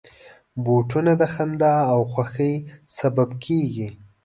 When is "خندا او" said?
1.33-1.99